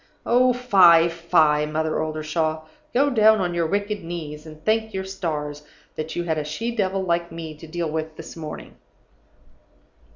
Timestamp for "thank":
4.65-4.95